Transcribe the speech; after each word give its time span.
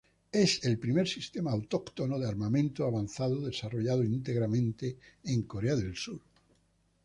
Es 0.43 0.65
el 0.65 0.79
primer 0.79 1.07
sistema 1.07 1.51
autóctono 1.51 2.17
de 2.17 2.27
armamento 2.27 2.85
avanzado 2.85 3.39
desarrollado 3.39 4.03
íntegramente 4.03 4.97
en 5.25 5.43
Corea 5.43 5.75
del 5.75 5.95
Sur. 5.95 6.19